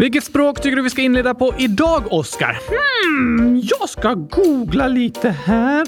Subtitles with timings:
[0.00, 2.58] Vilket språk tycker du vi ska inleda på idag, Oskar?
[2.68, 5.86] Hmm, jag ska googla lite här.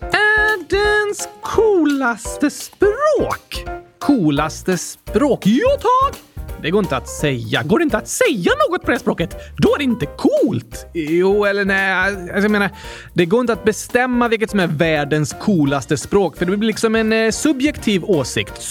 [0.00, 3.64] Världens coolaste språk?
[3.98, 5.42] Coolaste språk?
[5.44, 6.18] Jo tack!
[6.62, 7.62] Det går inte att säga.
[7.62, 10.86] Går det inte att säga något på det språket, då är det inte coolt.
[10.94, 11.92] Jo, eller nej.
[11.92, 12.70] Alltså, jag menar,
[13.14, 16.94] det går inte att bestämma vilket som är världens coolaste språk, för det blir liksom
[16.94, 18.62] en eh, subjektiv åsikt.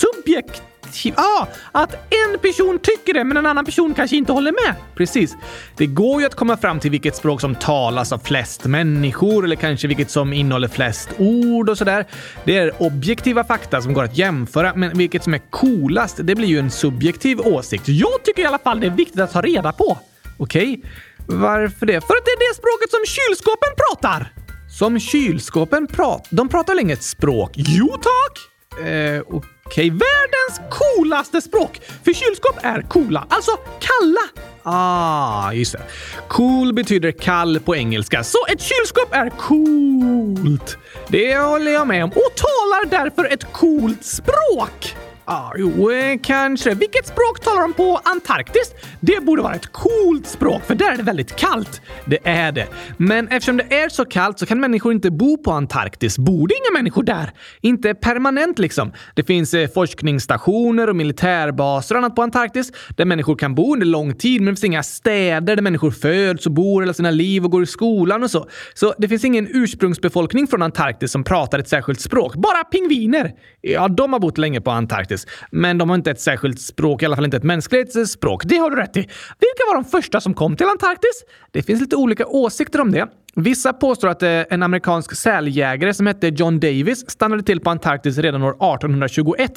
[0.94, 1.14] Subjektiv?
[1.18, 4.76] Ja, att en person tycker det, men en annan person kanske inte håller med.
[4.96, 5.36] Precis.
[5.78, 9.56] Det går ju att komma fram till vilket språk som talas av flest människor eller
[9.56, 12.06] kanske vilket som innehåller flest ord och sådär.
[12.44, 16.48] Det är objektiva fakta som går att jämföra, men vilket som är coolast, det blir
[16.48, 17.84] ju en subjektiv åsikt.
[17.88, 19.98] Jag tycker i alla fall det är viktigt att ta reda på.
[20.38, 20.78] Okej?
[20.78, 20.92] Okay.
[21.28, 22.02] Varför det?
[22.02, 24.34] För att det är det språket som kylskåpen pratar!
[24.78, 26.36] Som kylskåpen pratar?
[26.36, 27.52] De pratar väl inget språk?
[27.56, 28.52] Jo tack!
[28.88, 29.90] Eh, Okej, okay.
[29.90, 31.82] världens coolaste språk!
[32.04, 34.22] För kylskåp är coola, alltså kalla.
[34.64, 35.82] Ah, just det.
[36.28, 40.78] Cool betyder kall på engelska, så ett kylskåp är coolt.
[41.08, 44.96] Det håller jag med om och talar därför ett coolt språk.
[45.26, 46.74] Ah, jo, eh, kanske.
[46.74, 48.74] Vilket språk talar de på Antarktis?
[49.00, 51.82] Det borde vara ett coolt språk, för där är det väldigt kallt.
[52.06, 52.68] Det är det.
[52.98, 56.18] Men eftersom det är så kallt så kan människor inte bo på Antarktis.
[56.18, 57.32] Bor det inga människor där?
[57.62, 58.92] Inte permanent liksom.
[59.16, 63.86] Det finns eh, forskningsstationer och militärbaser och annat på Antarktis där människor kan bo under
[63.86, 67.46] lång tid, men det finns inga städer där människor föds och bor hela sina liv
[67.46, 68.48] och går i skolan och så.
[68.74, 72.36] Så det finns ingen ursprungsbefolkning från Antarktis som pratar ett särskilt språk.
[72.36, 73.32] Bara pingviner!
[73.62, 75.11] Ja, de har bott länge på Antarktis.
[75.52, 78.44] Men de har inte ett särskilt språk, i alla fall inte ett mänskligt språk.
[78.46, 79.00] Det har du rätt i.
[79.40, 81.24] Vilka var de första som kom till Antarktis?
[81.52, 83.08] Det finns lite olika åsikter om det.
[83.36, 88.18] Vissa påstår att eh, en amerikansk säljägare som hette John Davis stannade till på Antarktis
[88.18, 89.52] redan år 1821.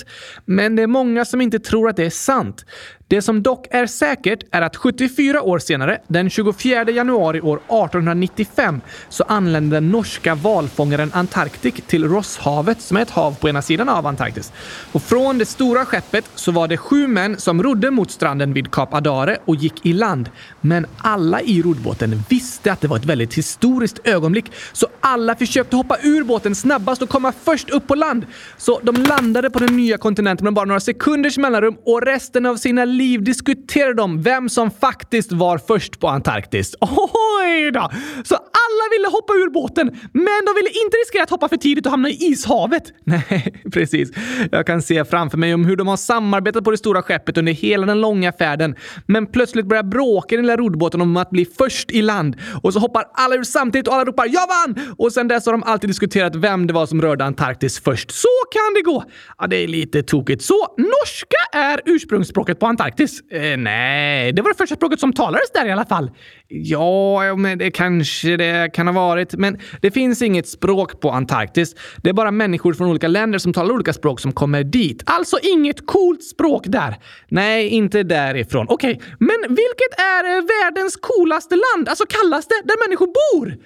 [0.44, 2.64] Men det är många som inte tror att det är sant.
[3.08, 8.80] Det som dock är säkert är att 74 år senare, den 24 januari år 1895,
[9.08, 13.88] så anlände den norska valfångaren Antarktik till Rosshavet, som är ett hav på ena sidan
[13.88, 14.52] av Antarktis.
[14.92, 18.70] Och från det stora skeppet så var det sju män som rodde mot stranden vid
[18.70, 20.30] Kap Adare och gick i land.
[20.60, 25.36] Men alla i roddbåten visste att det var ett väldigt historiskt historiskt ögonblick, så alla
[25.36, 28.26] försökte hoppa ur båten snabbast och komma först upp på land.
[28.56, 32.56] Så de landade på den nya kontinenten med bara några sekunders mellanrum och resten av
[32.56, 36.74] sina liv diskuterade de vem som faktiskt var först på Antarktis.
[36.80, 37.90] Oj då!
[38.24, 41.86] Så alla ville hoppa ur båten, men de ville inte riskera att hoppa för tidigt
[41.86, 42.82] och hamna i ishavet.
[43.04, 44.10] Nej, precis.
[44.52, 47.52] Jag kan se framför mig om hur de har samarbetat på det stora skeppet under
[47.52, 48.74] hela den långa färden.
[49.06, 52.36] Men plötsligt börjar bråka i den lilla roddbåten om att bli först i land.
[52.62, 55.52] Och så hoppar alla ur samtidigt och alla ropar “Jag vann!” Och sen dess har
[55.52, 58.10] de alltid diskuterat vem det var som rörde Antarktis först.
[58.10, 59.04] Så kan det gå!
[59.38, 60.42] Ja, det är lite tokigt.
[60.42, 65.50] Så norska är ursprungsspråket på Antarktis Eh, nej, det var det första språket som talades
[65.54, 66.10] där i alla fall.
[66.56, 69.34] Ja, men det kanske det kan ha varit.
[69.34, 71.74] Men det finns inget språk på Antarktis.
[72.02, 75.02] Det är bara människor från olika länder som talar olika språk som kommer dit.
[75.06, 76.96] Alltså inget coolt språk där.
[77.28, 78.66] Nej, inte därifrån.
[78.68, 79.08] Okej, okay.
[79.18, 81.88] men vilket är världens coolaste land?
[81.88, 83.56] Alltså kallaste, där människor bor?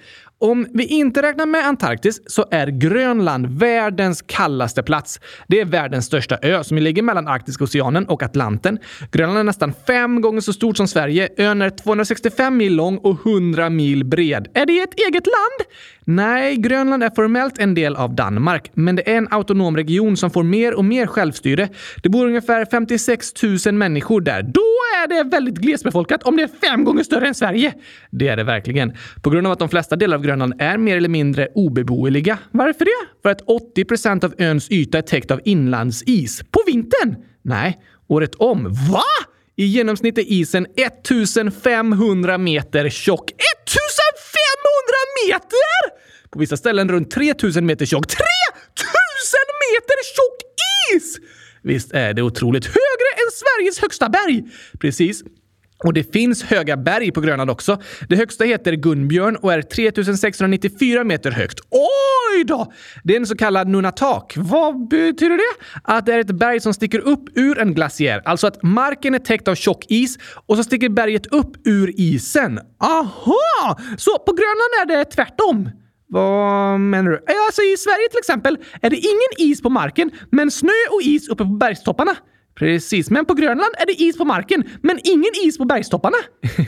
[0.41, 5.19] Om vi inte räknar med Antarktis så är Grönland världens kallaste plats.
[5.47, 8.79] Det är världens största ö som ligger mellan Arktiska oceanen och Atlanten.
[9.11, 11.29] Grönland är nästan fem gånger så stort som Sverige.
[11.37, 14.47] Ön är 265 mil lång och 100 mil bred.
[14.53, 15.69] Är det ett eget land?
[16.05, 20.31] Nej, Grönland är formellt en del av Danmark, men det är en autonom region som
[20.31, 21.69] får mer och mer självstyre.
[22.03, 24.41] Det bor ungefär 56 000 människor där.
[24.43, 24.61] Då
[25.03, 27.73] är det väldigt glesbefolkat om det är fem gånger större än Sverige.
[28.11, 28.93] Det är det verkligen.
[29.21, 32.39] På grund av att de flesta delar av Grönland är mer eller mindre obeboeliga.
[32.51, 33.21] Varför det?
[33.21, 36.41] För att 80 procent av öns yta är täckt av inlandsis.
[36.51, 37.15] På vintern?
[37.41, 38.63] Nej, året om.
[38.91, 39.03] Va?
[39.55, 43.31] I genomsnitt är isen 1500 meter tjock.
[43.31, 43.41] 1500
[45.27, 45.99] meter!
[46.29, 48.07] På vissa ställen runt 3000 meter tjock.
[48.07, 48.23] 3000
[49.73, 50.43] meter tjock
[50.95, 51.17] is!
[51.61, 52.65] Visst är det otroligt.
[52.65, 54.43] Högre än Sveriges högsta berg!
[54.79, 55.23] Precis.
[55.83, 57.81] Och det finns höga berg på Grönland också.
[58.09, 61.59] Det högsta heter Gunbjörn och är 3694 meter högt.
[61.71, 62.71] Oj då!
[63.03, 64.33] Det är en så kallad Nunatak.
[64.37, 65.65] Vad betyder det?
[65.83, 68.21] Att det är ett berg som sticker upp ur en glaciär.
[68.25, 70.17] Alltså att marken är täckt av tjock is
[70.47, 72.59] och så sticker berget upp ur isen.
[72.79, 73.79] Aha!
[73.97, 75.69] Så på Grönland är det tvärtom?
[76.07, 77.15] Vad menar du?
[77.15, 81.01] Eh, alltså i Sverige till exempel är det ingen is på marken, men snö och
[81.01, 82.15] is uppe på bergstopparna.
[82.59, 86.17] Precis, men på Grönland är det is på marken, men ingen is på bergstopparna.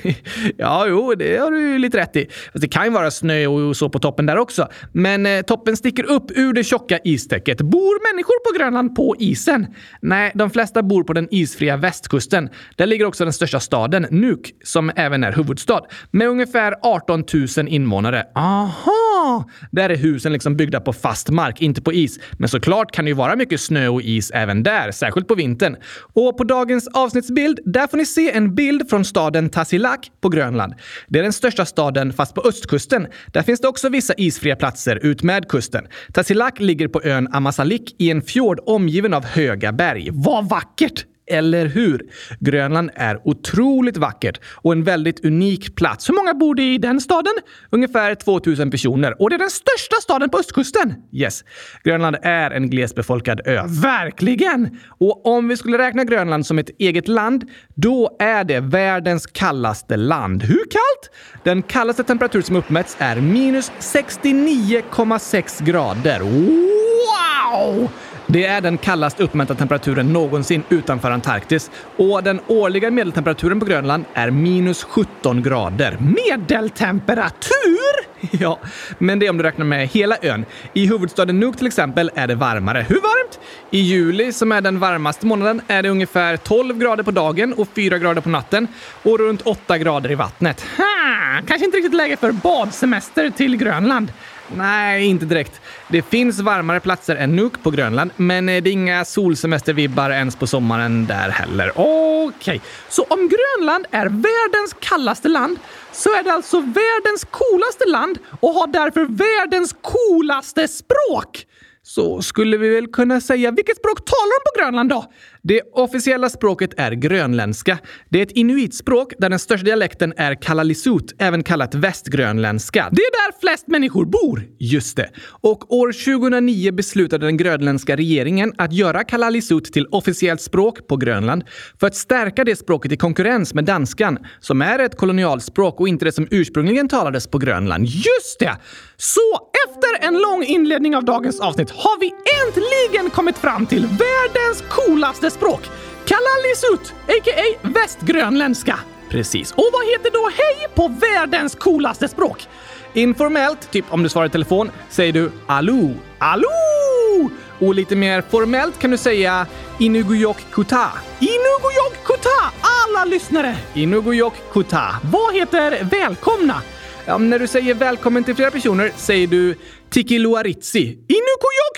[0.57, 2.27] ja, jo, det har du lite rätt i.
[2.53, 4.67] Fast det kan ju vara snö och så på toppen där också.
[4.91, 7.61] Men eh, toppen sticker upp ur det tjocka istäcket.
[7.61, 9.67] Bor människor på Grönland på isen?
[10.01, 12.49] Nej, de flesta bor på den isfria västkusten.
[12.75, 17.23] Där ligger också den största staden, Nuuk, som även är huvudstad, med ungefär 18
[17.57, 18.25] 000 invånare.
[18.35, 19.49] Aha!
[19.71, 22.19] Där är husen liksom byggda på fast mark, inte på is.
[22.31, 25.75] Men såklart kan det ju vara mycket snö och is även där, särskilt på vintern.
[26.13, 30.73] Och på dagens avsnittsbild, där får ni se en bild från staden Tasilak på Grönland.
[31.07, 33.07] Det är den största staden fast på östkusten.
[33.27, 35.87] Där finns det också vissa isfria platser utmed kusten.
[36.13, 40.09] Tasilak ligger på ön Amasalik i en fjord omgiven av höga berg.
[40.11, 41.05] Vad vackert!
[41.31, 42.01] Eller hur?
[42.39, 46.09] Grönland är otroligt vackert och en väldigt unik plats.
[46.09, 47.33] Hur många bor det i den staden?
[47.69, 49.21] Ungefär 2000 personer.
[49.21, 50.93] Och det är den största staden på östkusten!
[51.11, 51.43] Yes.
[51.83, 53.63] Grönland är en glesbefolkad ö.
[53.67, 54.79] Verkligen!
[54.99, 57.43] Och om vi skulle räkna Grönland som ett eget land,
[57.75, 60.43] då är det världens kallaste land.
[60.43, 61.09] Hur kallt?
[61.43, 66.19] Den kallaste temperatur som uppmätts är minus 69,6 grader.
[66.19, 67.89] Wow!
[68.33, 74.05] Det är den kallaste uppmätta temperaturen någonsin utanför Antarktis och den årliga medeltemperaturen på Grönland
[74.13, 75.97] är minus 17 grader.
[75.99, 78.11] Medeltemperatur?
[78.31, 78.59] Ja,
[78.97, 80.45] men det är om du räknar med hela ön.
[80.73, 82.85] I huvudstaden Nuuk till exempel är det varmare.
[82.89, 83.39] Hur varmt?
[83.71, 87.67] I juli, som är den varmaste månaden, är det ungefär 12 grader på dagen och
[87.75, 88.67] 4 grader på natten
[89.03, 90.65] och runt 8 grader i vattnet.
[90.77, 91.41] Ha!
[91.47, 94.11] Kanske inte riktigt läge för badsemester till Grönland.
[94.55, 95.61] Nej, inte direkt.
[95.87, 100.35] Det finns varmare platser än Nuuk på Grönland, men eh, det är inga solsemestervibbar ens
[100.35, 101.71] på sommaren där heller.
[101.75, 102.59] Okej, okay.
[102.89, 105.59] så om Grönland är världens kallaste land
[105.91, 111.45] så är det alltså världens coolaste land och har därför världens coolaste språk.
[111.83, 115.11] Så skulle vi väl kunna säga vilket språk talar de på Grönland då?
[115.41, 117.77] Det officiella språket är grönländska.
[118.09, 122.89] Det är ett inuitspråk där den största dialekten är kalalisut, även kallat västgrönländska.
[122.91, 124.47] Det är där flest människor bor!
[124.59, 125.09] Just det.
[125.41, 131.43] Och år 2009 beslutade den grönländska regeringen att göra kalalisut till officiellt språk på Grönland
[131.79, 136.05] för att stärka det språket i konkurrens med danskan, som är ett kolonialspråk och inte
[136.05, 137.85] det som ursprungligen talades på Grönland.
[137.85, 138.57] Just det!
[139.03, 142.13] Så efter en lång inledning av dagens avsnitt har vi
[142.45, 145.61] äntligen kommit fram till världens coolaste språk.
[146.05, 147.69] Kalalisut, a.k.a.
[147.69, 148.79] västgrönländska.
[149.09, 149.51] Precis.
[149.51, 152.47] Och vad heter då hej på världens coolaste språk?
[152.93, 157.29] Informellt, typ om du svarar i telefon, säger du alu, alu!
[157.59, 159.47] Och lite mer formellt kan du säga
[159.79, 160.91] Inuguyok kuta.
[161.19, 162.51] Inuguyok kuta!
[162.61, 163.55] Alla lyssnare!
[163.73, 164.83] Inuguyok kuta.
[165.03, 166.61] Vad heter välkomna?
[167.05, 169.55] Ja, när du säger välkommen till flera personer säger du
[169.89, 170.81] Tikiluaritsi.
[170.87, 171.71] Inukuyok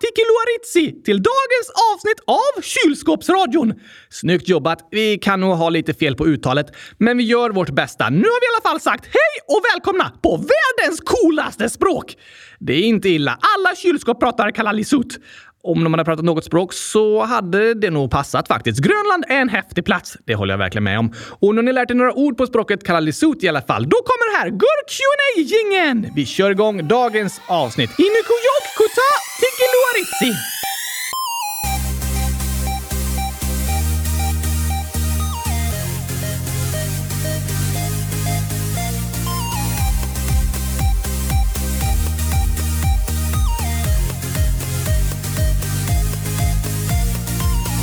[0.00, 3.74] Tikiluaritsi till dagens avsnitt av Kylskåpsradion.
[4.10, 4.88] Snyggt jobbat.
[4.90, 6.66] Vi kan nog ha lite fel på uttalet,
[6.98, 8.10] men vi gör vårt bästa.
[8.10, 12.16] Nu har vi i alla fall sagt hej och välkomna på världens coolaste språk.
[12.58, 13.30] Det är inte illa.
[13.30, 15.18] Alla kylskåp pratar kalalisut
[15.62, 18.80] om de hade pratat något språk så hade det nog passat faktiskt.
[18.80, 20.16] Grönland är en häftig plats.
[20.24, 21.12] Det håller jag verkligen med om.
[21.40, 23.82] Och nu har ni lärt er några ord på språket kalalisut i alla fall.
[23.82, 24.80] Då kommer här gur
[25.36, 27.90] gingen Vi kör igång dagens avsnitt.
[27.98, 29.08] Inukujok kuta
[29.40, 30.59] tikiluaritsi.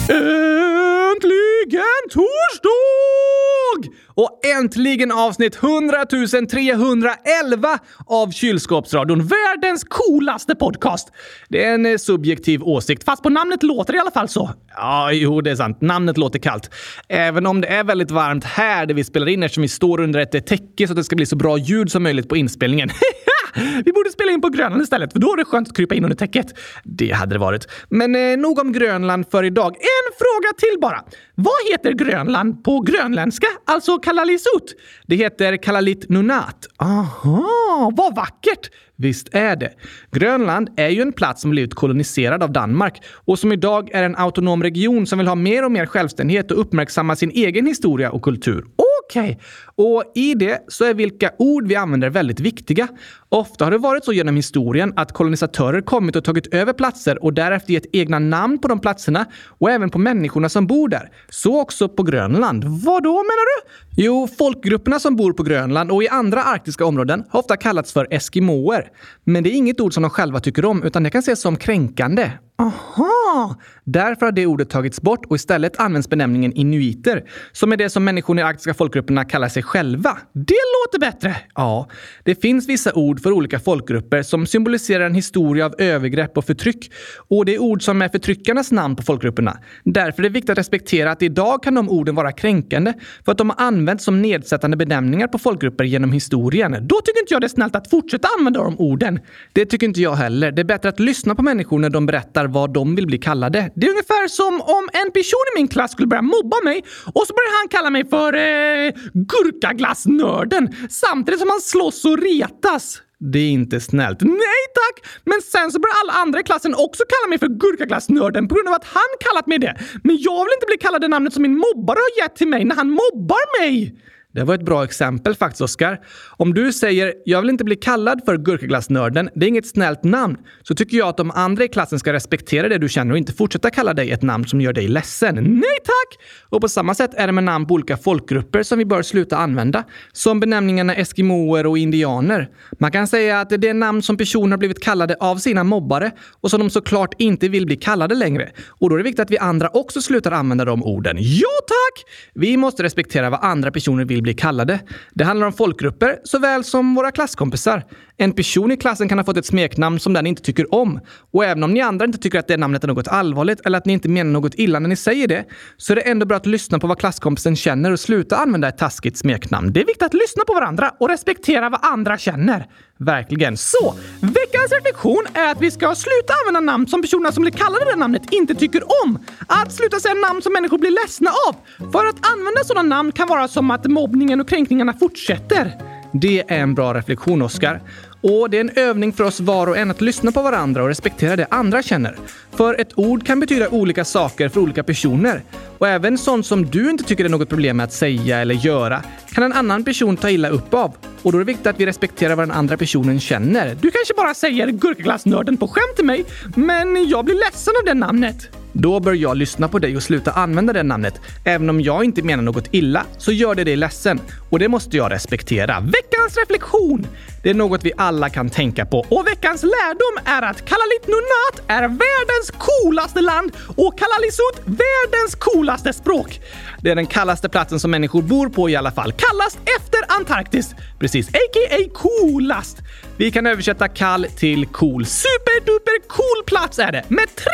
[0.09, 3.94] Äntligen torsdag!
[4.07, 6.06] Och äntligen avsnitt 100
[6.49, 11.11] 311 av Kylskåpsradion, världens coolaste podcast.
[11.49, 14.49] Det är en eh, subjektiv åsikt, fast på namnet låter det i alla fall så.
[14.76, 15.81] Ja, jo, det är sant.
[15.81, 16.69] Namnet låter kallt.
[17.07, 20.19] Även om det är väldigt varmt här där vi spelar in eftersom vi står under
[20.19, 22.90] ett täcke så att det ska bli så bra ljud som möjligt på inspelningen.
[23.85, 26.04] Vi borde spela in på Grönland istället, för då är det skönt att krypa in
[26.04, 26.57] under täcket.
[26.83, 27.68] Det hade det varit.
[27.89, 29.75] Men eh, nog om Grönland för idag.
[29.75, 31.04] En fråga till bara.
[31.35, 33.47] Vad heter Grönland på grönländska?
[33.66, 34.75] Alltså kalalisut?
[35.07, 36.68] Det heter kalalit nunat.
[36.77, 38.69] Aha, vad vackert!
[38.99, 39.73] Visst är det.
[40.11, 44.16] Grönland är ju en plats som blivit koloniserad av Danmark och som idag är en
[44.16, 48.21] autonom region som vill ha mer och mer självständighet och uppmärksamma sin egen historia och
[48.21, 48.66] kultur.
[48.75, 49.35] Okej, okay.
[49.75, 52.87] och i det så är vilka ord vi använder väldigt viktiga.
[53.30, 57.34] Ofta har det varit så genom historien att kolonisatörer kommit och tagit över platser och
[57.34, 61.12] därefter gett egna namn på de platserna och även på människorna som bor där.
[61.30, 62.64] Så också på Grönland.
[62.64, 63.68] Vad då menar du?
[64.04, 68.07] Jo, folkgrupperna som bor på Grönland och i andra arktiska områden har ofta kallats för
[68.12, 68.88] eskimoer.
[69.24, 71.56] Men det är inget ord som de själva tycker om, utan det kan ses som
[71.56, 72.31] kränkande.
[72.60, 73.56] Aha!
[73.84, 78.04] Därför har det ordet tagits bort och istället används benämningen inuiter, som är det som
[78.04, 80.18] människorna i arktiska folkgrupperna kallar sig själva.
[80.34, 81.36] Det låter bättre!
[81.56, 81.88] Ja,
[82.24, 86.92] det finns vissa ord för olika folkgrupper som symboliserar en historia av övergrepp och förtryck.
[87.28, 89.57] Och det är ord som är förtryckarnas namn på folkgrupperna.
[89.83, 92.94] Därför är det viktigt att respektera att idag kan de orden vara kränkande
[93.26, 96.71] för att de har använts som nedsättande benämningar på folkgrupper genom historien.
[96.71, 99.19] Då tycker inte jag det är snällt att fortsätta använda de orden.
[99.54, 100.52] Det tycker inte jag heller.
[100.52, 103.71] Det är bättre att lyssna på människor när de berättar vad de vill bli kallade.
[103.76, 107.28] Det är ungefär som om en person i min klass skulle börja mobba mig och
[107.28, 113.02] så börjar han kalla mig för eh, gurkaglassnörden samtidigt som han slåss och retas.
[113.19, 114.21] Det är inte snällt.
[114.21, 115.06] Nej tack!
[115.24, 118.68] Men sen så börjar alla andra i klassen också kalla mig för gurkaglassnörden på grund
[118.68, 119.78] av att han kallat mig det.
[120.04, 122.66] Men jag vill inte bli kallad det namnet som min mobbare har gett till mig
[122.66, 123.95] när han mobbar mig.
[124.34, 126.00] Det var ett bra exempel faktiskt, Oskar.
[126.38, 130.38] Om du säger “jag vill inte bli kallad för gurkaglassnörden, det är inget snällt namn”
[130.64, 133.34] så tycker jag att de andra i klassen ska respektera det du känner och inte
[133.34, 135.36] fortsätta kalla dig ett namn som gör dig ledsen.
[135.36, 136.24] Nej tack!
[136.50, 139.38] Och på samma sätt är det med namn på olika folkgrupper som vi bör sluta
[139.38, 139.84] använda.
[140.12, 142.50] Som benämningarna eskimoer och indianer.
[142.80, 146.12] Man kan säga att det är namn som personer har blivit kallade av sina mobbare
[146.42, 148.50] och som de såklart inte vill bli kallade längre.
[148.68, 151.18] Och då är det viktigt att vi andra också slutar använda de orden.
[151.19, 152.06] Ja tack!
[152.34, 154.80] Vi måste respektera vad andra personer vill bli kallade.
[155.14, 157.83] Det handlar om folkgrupper såväl som våra klasskompisar.
[158.19, 161.00] En person i klassen kan ha fått ett smeknamn som den inte tycker om.
[161.33, 163.86] Och även om ni andra inte tycker att det namnet är något allvarligt eller att
[163.86, 165.45] ni inte menar något illa när ni säger det,
[165.78, 168.78] så är det ändå bra att lyssna på vad klasskompisen känner och sluta använda ett
[168.78, 169.74] taskigt smeknamn.
[169.74, 172.66] Det är viktigt att lyssna på varandra och respektera vad andra känner.
[173.00, 173.57] Verkligen.
[173.57, 177.86] Så, veckans reflektion är att vi ska sluta använda namn som personerna som blir kallade
[177.86, 179.19] det namnet inte tycker om.
[179.47, 181.56] Att sluta säga namn som människor blir ledsna av.
[181.92, 185.74] För att använda sådana namn kan vara som att mobbningen och kränkningarna fortsätter.
[186.14, 187.81] Det är en bra reflektion, Oskar.
[188.21, 190.88] Och det är en övning för oss var och en att lyssna på varandra och
[190.88, 192.16] respektera det andra känner.
[192.52, 195.42] För ett ord kan betyda olika saker för olika personer.
[195.78, 199.04] Och även sånt som du inte tycker är något problem med att säga eller göra
[199.31, 200.95] kan en annan person ta illa upp av.
[201.21, 203.76] Och då är det viktigt att vi respekterar vad den andra personen känner.
[203.81, 207.94] Du kanske bara säger gurkaglassnörden på skämt till mig, men jag blir ledsen av det
[207.94, 208.50] namnet.
[208.74, 211.21] Då bör jag lyssna på dig och sluta använda det namnet.
[211.45, 214.19] Även om jag inte menar något illa så gör det dig ledsen
[214.50, 215.80] och det måste jag respektera.
[215.80, 217.07] Veckans reflektion!
[217.47, 221.61] Det är något vi alla kan tänka på och veckans lärdom är att Kalalit Nunat
[221.68, 226.42] är världens coolaste land och Kalalisut världens coolaste språk.
[226.81, 229.11] Det är den kallaste platsen som människor bor på i alla fall.
[229.11, 230.75] Kallast efter Antarktis.
[230.99, 231.77] Precis, a.k.a.
[231.94, 232.77] coolast.
[233.19, 235.06] Vi kan översätta kall till cool.
[235.06, 237.47] Superduper cool plats är det med 3000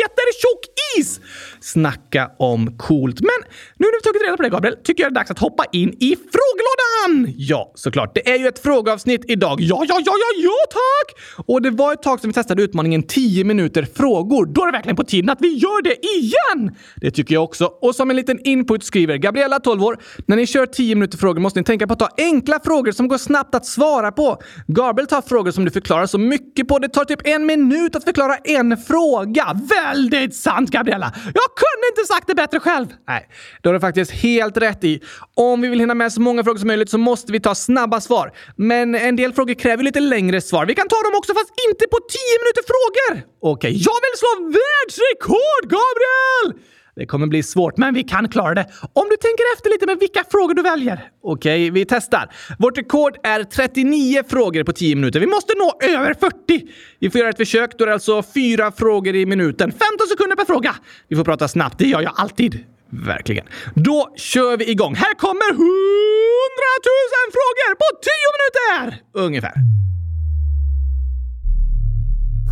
[0.00, 0.66] meter tjock
[0.98, 1.20] is!
[1.60, 3.20] Snacka om coolt.
[3.20, 3.30] Men
[3.76, 5.64] nu när vi tagit reda på det, Gabriel, tycker jag det är dags att hoppa
[5.72, 7.34] in i frågelådan!
[7.36, 8.14] Ja, såklart.
[8.14, 9.60] Det är ju ett frågeavsnitt idag.
[9.60, 11.20] Ja, ja, ja, ja, ja, tack!
[11.46, 14.46] Och det var ett tag sedan vi testade utmaningen 10 minuter frågor.
[14.46, 16.76] Då är det verkligen på tiden att vi gör det igen!
[16.96, 17.64] Det tycker jag också.
[17.64, 19.98] Och som en liten input skriver Gabriella, 12 år.
[20.26, 23.08] När ni kör 10 minuter frågor måste ni tänka på att ta enkla frågor som
[23.08, 24.31] går snabbt att svara på.
[24.66, 26.78] Gabriel tar frågor som du förklarar så mycket på.
[26.78, 29.60] Det tar typ en minut att förklara en fråga.
[29.68, 31.12] Väldigt sant, Gabriella!
[31.14, 32.86] Jag kunde inte sagt det bättre själv!
[33.08, 33.28] Nej,
[33.62, 35.00] det har du faktiskt helt rätt i.
[35.34, 38.00] Om vi vill hinna med så många frågor som möjligt så måste vi ta snabba
[38.00, 38.32] svar.
[38.56, 40.66] Men en del frågor kräver lite längre svar.
[40.66, 43.26] Vi kan ta dem också fast inte på 10 minuter frågor!
[43.40, 46.71] Okej, okay, jag vill slå världsrekord, Gabriel!
[46.96, 48.66] Det kommer bli svårt, men vi kan klara det.
[48.92, 51.10] Om du tänker efter lite med vilka frågor du väljer.
[51.22, 52.34] Okej, okay, vi testar.
[52.58, 55.20] Vårt rekord är 39 frågor på 10 minuter.
[55.20, 56.62] Vi måste nå över 40!
[56.98, 57.78] Vi får göra ett försök.
[57.78, 59.70] Då är det alltså fyra frågor i minuten.
[59.70, 60.74] 15 sekunder per fråga.
[61.08, 61.78] Vi får prata snabbt.
[61.78, 62.64] Det gör jag alltid.
[62.90, 63.46] Verkligen.
[63.74, 64.94] Då kör vi igång.
[64.94, 69.02] Här kommer 100 000 frågor på 10 minuter!
[69.12, 69.54] Ungefär.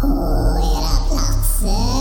[0.00, 0.08] På
[0.76, 1.99] era platser.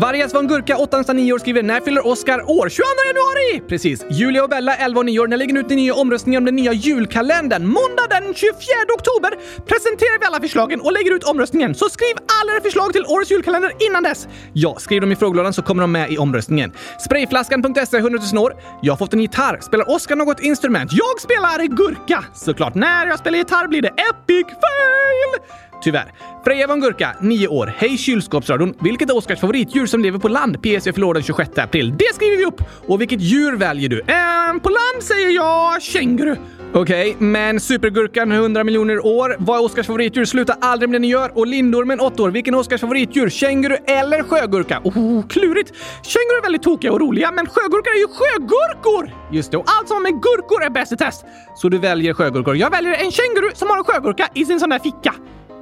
[0.00, 2.68] Vargas von Gurka, 8-9 år, skriver “När fyller Oscar år?
[2.68, 4.04] 22 januari!” Precis.
[4.10, 6.44] Julia och Bella, 11 och 9 år, när lägger ni ut den nya omröstningen om
[6.44, 7.66] den nya julkalendern?
[7.66, 8.52] Måndag den 24
[8.98, 9.30] oktober
[9.66, 11.74] presenterar vi alla förslagen och lägger ut omröstningen.
[11.74, 14.28] Så skriv alla era förslag till årets julkalender innan dess!
[14.52, 16.72] Ja, skriv dem i frågelådan så kommer de med i omröstningen.
[16.98, 18.52] Sprayflaskan.se, 100 000 år.
[18.82, 19.58] Jag har fått en gitarr.
[19.60, 20.90] Spelar Oscar något instrument?
[20.92, 22.24] Jag spelar gurka!
[22.34, 22.74] Såklart.
[22.74, 25.67] När jag spelar gitarr blir det epic fail!
[25.82, 26.12] Tyvärr.
[26.44, 27.74] Freja var en gurka, 9 år.
[27.76, 28.74] Hej kylskåpsradion.
[28.80, 30.62] Vilket är Oskars favoritdjur som lever på land?
[30.62, 31.94] PS jag förlorar den 26 april.
[31.98, 32.62] Det skriver vi upp!
[32.86, 34.00] Och vilket djur väljer du?
[34.00, 36.36] Ehm, på land säger jag känguru.
[36.72, 39.36] Okej, okay, men supergurkan 100 miljoner år.
[39.38, 40.24] Vad är Oskars favoritdjur?
[40.24, 41.38] Sluta aldrig med det ni gör.
[41.38, 42.30] Och lindormen 8 år.
[42.30, 43.28] Vilken är Oskars favoritdjur?
[43.30, 44.80] Känguru eller sjögurka?
[44.84, 45.72] Oh, klurigt.
[46.02, 49.10] Känguru är väldigt tokiga och roliga, men sjögurkor är ju sjögurkor!
[49.32, 51.24] Just det, och allt som har med gurkor är bäst i test.
[51.54, 52.56] Så du väljer sjögurkor.
[52.56, 55.14] Jag väljer en känguru som har en sjögurka i sin sån där ficka.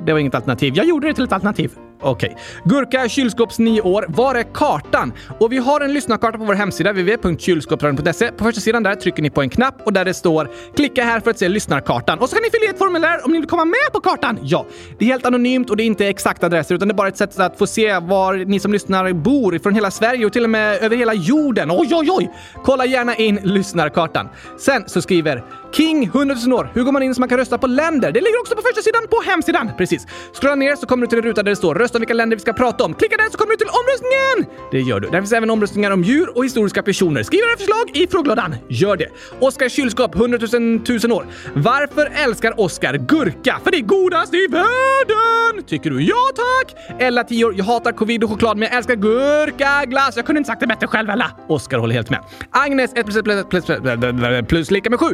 [0.06, 0.72] Det var inget alternativ.
[0.76, 1.70] Jag gjorde det till ett alternativ.
[2.00, 2.30] Okej.
[2.30, 2.42] Okay.
[2.64, 4.06] Gurka kylskåps 9 år.
[4.08, 5.12] Var är kartan?
[5.40, 8.32] Och vi har en lyssnarkarta på vår hemsida www.kylskåpsradion.se.
[8.32, 11.20] På första sidan där trycker ni på en knapp och där det står “Klicka här
[11.20, 13.48] för att se lyssnarkartan” och så kan ni fylla i ett formulär om ni vill
[13.48, 14.38] komma med på kartan.
[14.42, 14.66] Ja,
[14.98, 17.16] det är helt anonymt och det är inte exakta adresser utan det är bara ett
[17.16, 20.50] sätt att få se var ni som lyssnar bor från hela Sverige och till och
[20.50, 21.70] med över hela jorden.
[21.70, 22.30] Oj, oj, oj!
[22.64, 24.28] Kolla gärna in lyssnarkartan.
[24.58, 26.70] Sen så skriver King 100 000 år.
[26.74, 28.12] Hur går man in så man kan rösta på länder?
[28.12, 29.70] Det ligger också på första sidan på hemsidan.
[29.78, 30.06] Precis.
[30.32, 32.36] Scrolla ner så kommer du till en ruta där det står rösta om vilka länder
[32.36, 32.94] vi ska prata om.
[32.94, 34.60] Klicka där så kommer du till omröstningen!
[34.70, 35.08] Det gör du.
[35.08, 37.22] Där finns även omröstningar om djur och historiska personer.
[37.22, 38.54] Skriv era förslag i frågelådan.
[38.68, 39.08] Gör det.
[39.40, 41.26] Oskar kylskåp 100 000 tusen år.
[41.54, 43.60] Varför älskar Oskar gurka?
[43.64, 45.64] För det är godast i världen!
[45.66, 46.02] Tycker du?
[46.02, 46.76] Ja tack!
[47.00, 47.54] Ella 10 år.
[47.56, 50.16] Jag hatar covid och choklad men jag älskar gurka, glass.
[50.16, 51.30] Jag kunde inte sagt det bättre själv Ella.
[51.48, 52.20] Oskar håller helt med.
[52.50, 55.06] Agnes 1 plus 1 plus, plus, plus, plus lika med 7.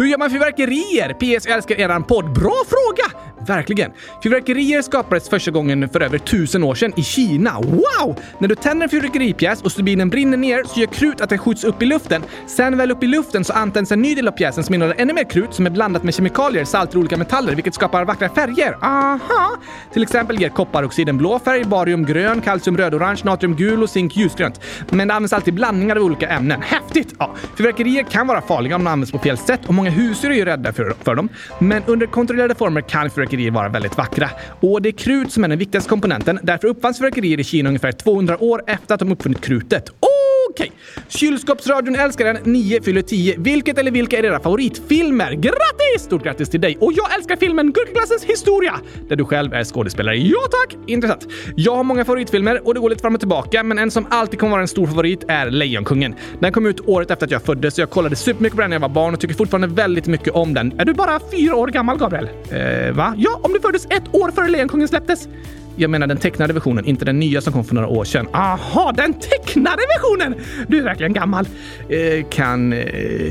[0.00, 1.12] Hur gör man fyrverkerier?
[1.12, 2.32] PS, jag älskar eran podd.
[2.32, 3.20] Bra fråga!
[3.46, 3.90] Verkligen.
[4.22, 7.60] Fyrverkerier skapades första gången för över tusen år sedan i Kina.
[7.60, 8.20] Wow!
[8.38, 11.64] När du tänder en fyrverkeripjäs och stubinen brinner ner så gör krut att den skjuts
[11.64, 12.22] upp i luften.
[12.46, 15.12] Sen väl upp i luften så antänds en ny del av pjäsen som innehåller ännu
[15.12, 18.76] mer krut som är blandat med kemikalier, salter och olika metaller, vilket skapar vackra färger.
[18.80, 19.56] Aha!
[19.92, 24.60] Till exempel ger kopparoxiden blå färg, barium grön, kalcium rödorange, natrium gul och zink ljusgrönt.
[24.90, 26.62] Men det används alltid blandningar av olika ämnen.
[26.62, 27.14] Häftigt!
[27.18, 30.34] Ja, fyrverkerier kan vara farliga om de används på fel sätt och många husdjur är
[30.34, 31.28] ju rädda för, för dem.
[31.58, 34.30] Men under kontrollerade former kan fyrverkerier vara väldigt vackra.
[34.60, 36.40] Och det är krut som är den viktigaste komponenten.
[36.42, 39.90] Därför uppfanns fyrverkerier i Kina ungefär 200 år efter att de uppfunnit krutet.
[39.90, 40.70] Okej!
[40.70, 40.70] Okay.
[41.08, 42.52] Kylskåpsradion älskar den.
[42.52, 43.34] 9 fyller 10.
[43.38, 45.32] Vilket eller vilka är era favoritfilmer?
[45.32, 46.02] Grattis!
[46.02, 46.78] Stort grattis till dig!
[46.80, 48.74] Och jag älskar filmen Gurkaglassens historia,
[49.08, 50.16] där du själv är skådespelare.
[50.16, 50.76] Ja tack!
[50.86, 51.26] Intressant.
[51.56, 54.40] Jag har många favoritfilmer och det går lite fram och tillbaka, men en som alltid
[54.40, 56.14] kommer vara en stor favorit är Lejonkungen.
[56.40, 58.74] Den kom ut året efter att jag föddes, så jag kollade supermycket på den när
[58.74, 60.80] jag var barn och tycker fortfarande väldigt mycket om den.
[60.80, 62.28] Är du bara fyra år gammal, Gabriel?
[62.50, 63.14] Eh, va?
[63.22, 65.28] Ja, om du föddes ett år före Lejonkungen släpptes.
[65.76, 68.28] Jag menar den tecknade versionen, inte den nya som kom för några år sedan.
[68.32, 70.34] Aha, den tecknade versionen!
[70.68, 71.48] Du är verkligen gammal.
[71.88, 72.72] Eh, kan...
[72.72, 73.30] Eh.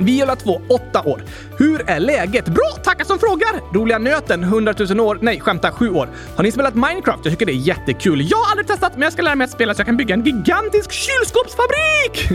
[0.00, 1.24] Viola 2, 8 år.
[1.58, 2.48] Hur är läget?
[2.48, 2.70] Bra!
[2.84, 3.74] Tackar som frågar!
[3.74, 5.18] Roliga nöten, 100 000 år.
[5.22, 6.08] Nej, skämta, 7 år.
[6.36, 7.20] Har ni spelat Minecraft?
[7.24, 8.30] Jag tycker det är jättekul.
[8.30, 10.14] Jag har aldrig testat, men jag ska lära mig att spela så jag kan bygga
[10.14, 12.28] en gigantisk kylskåpsfabrik!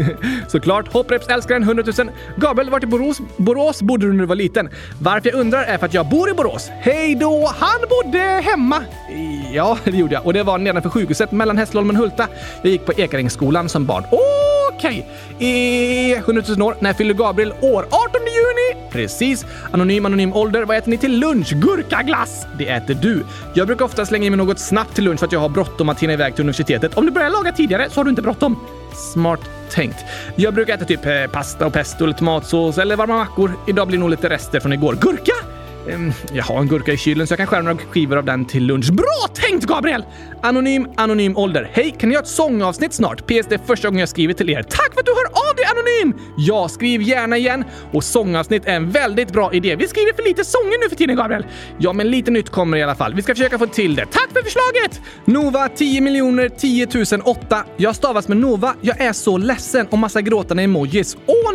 [0.48, 0.93] Såklart.
[0.93, 2.10] Hopprepsälskaren 100 000.
[2.38, 4.70] Gabriel, vart i Borås, Borås bodde du när du var liten?
[5.02, 6.70] Varför jag undrar är för att jag bor i Borås.
[6.70, 7.52] Hej då!
[7.60, 8.84] Han bodde hemma.
[9.53, 10.25] Ja, det gjorde jag.
[10.25, 12.27] Och det var nedanför sjukhuset mellan Hässleholmen och Hulta.
[12.62, 14.03] Jag gick på Ekarängsskolan som barn.
[14.12, 15.07] Okej!
[15.36, 15.47] Okay.
[15.47, 16.75] I 100 000 år.
[16.79, 17.83] När fyller Gabriel år?
[17.83, 18.89] 18 juni!
[18.91, 19.45] Precis.
[19.71, 20.65] Anonym, anonym ålder.
[20.65, 21.53] Vad äter ni till lunch?
[21.53, 22.45] Gurkaglass!
[22.57, 23.23] Det äter du.
[23.53, 25.89] Jag brukar ofta slänga i mig något snabbt till lunch för att jag har bråttom
[25.89, 26.97] att hinna iväg till universitetet.
[26.97, 28.60] Om du börjar laga tidigare så har du inte bråttom.
[29.13, 29.97] Smart tänkt.
[30.36, 33.53] Jag brukar äta typ eh, pasta och pesto eller tomatsås eller varma mackor.
[33.67, 34.97] Idag blir nog lite rester från igår.
[35.01, 35.57] Gurka!
[35.89, 38.45] Ehm, jag har en gurka i kylen så jag kan skära några skivor av den
[38.45, 38.91] till lunch.
[38.93, 40.06] Bra tänkt Gabriel!
[40.41, 41.69] Anonym, anonym ålder.
[41.73, 43.21] Hej, kan ni göra ett sångavsnitt snart?
[43.28, 44.63] PS, det är första gången jag skriver till er.
[44.63, 46.34] Tack för att du hör av dig Anonym!
[46.38, 47.63] Ja, skriv gärna igen.
[47.91, 49.76] Och sångavsnitt är en väldigt bra idé.
[49.76, 51.45] Vi skriver för lite sånger nu för tiden Gabriel.
[51.78, 53.13] Ja, men lite nytt kommer i alla fall.
[53.13, 54.06] Vi ska försöka få till det.
[54.06, 55.02] Tack för förslaget!
[55.26, 56.88] Nova 10 miljoner 10
[57.23, 57.63] 008.
[57.78, 58.76] Jag stavas med Nova.
[58.82, 61.17] Jag är så ledsen och massa gråtande emojis.
[61.26, 61.54] Åh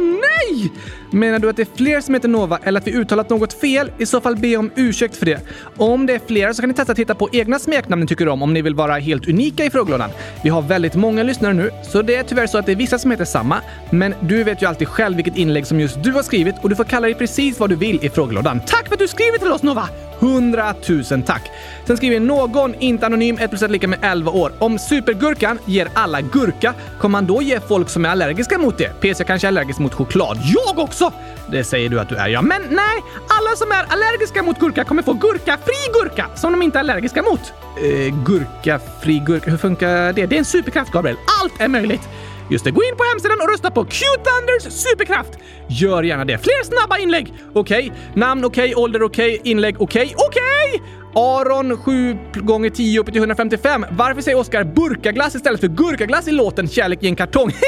[0.50, 0.72] nej!
[1.10, 3.90] Menar du att det är fler som heter Nova eller att vi uttalat något fel?
[3.98, 5.40] I så fall be om ursäkt för det.
[5.76, 8.28] Om det är flera så kan ni testa att hitta på egna smeknamn ni tycker
[8.28, 10.10] om om ni vill vara helt unika i frågelådan.
[10.42, 12.98] Vi har väldigt många lyssnare nu, så det är tyvärr så att det är vissa
[12.98, 13.60] som heter samma.
[13.90, 16.76] Men du vet ju alltid själv vilket inlägg som just du har skrivit och du
[16.76, 18.60] får kalla dig precis vad du vill i frågelådan.
[18.66, 19.88] Tack för att du skriver till oss Nova!
[20.22, 21.50] 100 000 tack!
[21.86, 24.52] Sen skriver någon, inte anonym, 1 plus 1 lika med 11 år.
[24.58, 28.88] Om supergurkan ger alla gurka, kommer man då ge folk som är allergiska mot det?
[29.00, 30.38] PS, jag kanske är allergisk mot choklad.
[30.44, 31.12] Jag också!
[31.50, 32.42] Det säger du att du är, ja.
[32.42, 36.78] Men nej, alla som är allergiska mot gurka kommer få gurka-fri gurka som de inte
[36.78, 37.52] är allergiska mot.
[37.82, 40.26] Eh, gurka-fri gurka, hur funkar det?
[40.26, 41.16] Det är en superkraft, Gabriel.
[41.42, 42.08] Allt är möjligt!
[42.52, 45.38] Just det, gå in på hemsidan och rösta på Q-Thunders superkraft!
[45.68, 46.38] Gör gärna det.
[46.38, 47.34] Fler snabba inlägg!
[47.52, 48.00] Okej, okay.
[48.14, 48.82] namn okej, okay.
[48.82, 49.50] ålder okej, okay.
[49.50, 50.82] inlägg okej, okej!
[51.14, 53.86] Aron 7 gånger 10 upp till 155.
[53.90, 57.52] Varför säger Oskar burkaglass istället för gurkaglass i låten Kärlek i en kartong?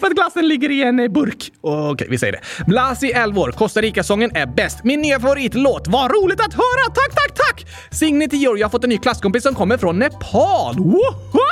[0.00, 1.52] För att glassen ligger i en eh, burk.
[1.60, 2.64] Okej, okay, vi säger det.
[2.66, 3.52] Blasi 11 år.
[3.52, 4.84] Costa Rica-sången är bäst.
[4.84, 5.88] Min nya favoritlåt.
[5.88, 6.94] Vad roligt att höra!
[6.94, 7.66] Tack, tack, tack!
[7.90, 8.58] Signe 10 år.
[8.58, 10.76] Jag har fått en ny klasskompis som kommer från Nepal.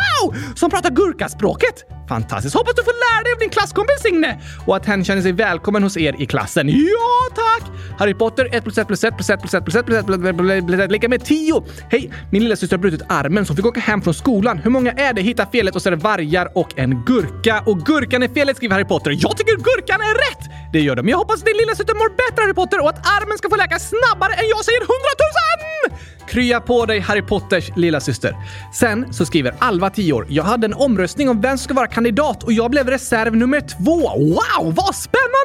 [0.07, 0.35] Wow!
[0.55, 1.85] Som pratar gurkaspråket.
[2.09, 2.55] Fantastiskt!
[2.55, 5.83] Hoppas du får lära dig av din klasskompis Signe och att hen känner sig välkommen
[5.83, 6.69] hos er i klassen.
[6.69, 7.71] Ja, tack!
[7.99, 10.19] Harry Potter 1 plus 1 plus 1 plus 1 plus 1 plus 1 plus
[10.51, 11.65] 1 plus 1 lika med 10.
[11.91, 12.11] Hej!
[12.33, 14.59] Min lilla syster har brutit armen så hon fick åka hem från skolan.
[14.59, 15.23] Hur många är det?
[15.23, 17.63] Hitta felet och så är det vargar och en gurka.
[17.67, 19.11] Och gurkan är felet skriver Harry Potter.
[19.19, 20.51] Jag tycker gurkan är rätt!
[20.73, 21.09] Det gör de.
[21.09, 23.57] Jag hoppas att din lilla syster mår bättre Harry Potter och att armen ska få
[23.57, 24.93] läka snabbare än jag säger 100
[25.91, 26.16] 000!
[26.29, 28.37] Krya på dig Harry Potters lilla syster.
[28.73, 30.27] Sen så skriver Alva 10 år.
[30.29, 33.61] Jag hade en omröstning om vem som ska vara kandidat och jag blev reserv nummer
[33.61, 34.01] två.
[34.19, 35.36] Wow, vad spännande!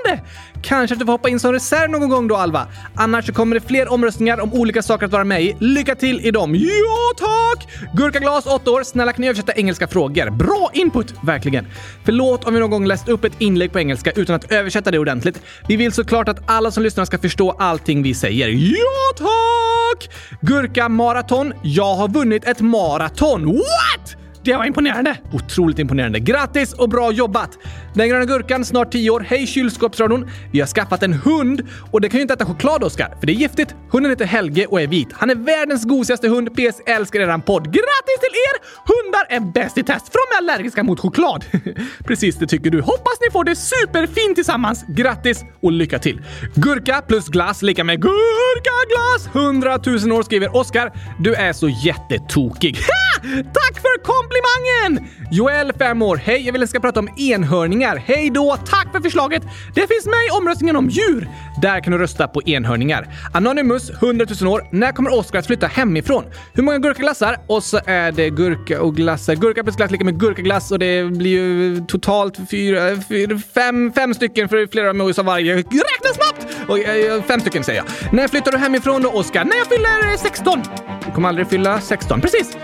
[0.61, 2.67] Kanske att du får hoppa in som reserv någon gång då Alva.
[2.95, 5.55] Annars så kommer det fler omröstningar om olika saker att vara med i.
[5.59, 6.55] Lycka till i dem!
[6.55, 7.67] Ja tack!
[7.93, 8.83] Gurkaglas 8 år.
[8.83, 10.29] Snälla kan ni översätta engelska frågor?
[10.29, 11.13] Bra input!
[11.23, 11.67] Verkligen.
[12.05, 14.99] Förlåt om vi någon gång läst upp ett inlägg på engelska utan att översätta det
[14.99, 15.41] ordentligt.
[15.67, 18.47] Vi vill såklart att alla som lyssnar ska förstå allting vi säger.
[18.49, 20.09] Ja tack!
[20.41, 21.53] Gurka maraton.
[21.63, 23.45] Jag har vunnit ett maraton.
[23.45, 24.20] What?
[24.43, 25.17] Det var imponerande!
[25.33, 26.19] Otroligt imponerande.
[26.19, 27.57] Grattis och bra jobbat!
[27.93, 29.25] Den gröna gurkan, snart 10 år.
[29.27, 30.29] Hej kylskåpsradion!
[30.51, 33.33] Vi har skaffat en hund och det kan ju inte äta choklad, Oskar, för det
[33.33, 33.75] är giftigt.
[33.91, 35.07] Hunden heter Helge och är vit.
[35.13, 36.49] Han är världens gosigaste hund.
[36.55, 37.63] PS älskar eran podd.
[37.63, 38.61] Grattis till er!
[38.85, 41.45] Hundar är bäst i test, för de är allergiska mot choklad.
[42.07, 42.81] Precis, det tycker du.
[42.81, 44.85] Hoppas ni får det superfint tillsammans.
[44.87, 46.21] Grattis och lycka till!
[46.55, 49.35] Gurka plus glass lika med gurkaglass!
[49.35, 50.91] 100 000 år skriver Oskar.
[51.19, 52.77] Du är så jättetokig.
[53.53, 55.09] Tack för komplimangen!
[55.31, 56.15] Joel, 5 år.
[56.15, 58.03] Hej, jag vill att ska prata om enhörningar.
[58.05, 58.57] Hej då!
[58.65, 59.43] Tack för förslaget!
[59.75, 61.27] Det finns med i omröstningen om djur.
[61.61, 63.07] Där kan du rösta på enhörningar.
[63.33, 64.67] Anonymous, 100 000 år.
[64.71, 66.23] När kommer Oskar att flytta hemifrån?
[66.53, 67.37] Hur många gurkaglassar?
[67.47, 69.35] Och så är det gurka och glassar.
[69.35, 74.13] Gurka plus glass lika med gurkaglass och det blir ju totalt fyra, fyra fem, fem
[74.13, 75.55] stycken för flera mos av varje.
[75.55, 76.47] Räkna snabbt!
[76.67, 78.13] Och, eh, fem stycken säger jag.
[78.13, 79.45] När flyttar du hemifrån då, Oskar?
[79.45, 80.63] När jag fyller 16.
[81.05, 82.21] Du kommer aldrig fylla 16.
[82.21, 82.57] Precis.